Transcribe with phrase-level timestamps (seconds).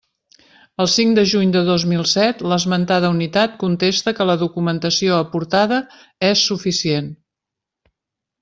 [0.85, 5.81] El cinc de juny de dos mil set l'esmentada Unitat contesta que la documentació aportada
[6.33, 7.13] és suficient.